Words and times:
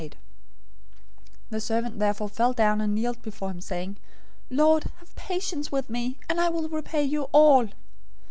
018:026 0.01 0.09
The 1.51 1.61
servant 1.61 1.99
therefore 1.99 2.27
fell 2.27 2.53
down 2.53 2.81
and 2.81 2.95
kneeled 2.95 3.21
before 3.21 3.51
him, 3.51 3.61
saying, 3.61 3.97
'Lord, 4.49 4.85
have 4.95 5.13
patience 5.15 5.71
with 5.71 5.91
me, 5.91 6.17
and 6.27 6.41
I 6.41 6.49
will 6.49 6.67
repay 6.69 7.03
you 7.03 7.25
all!' 7.31 7.69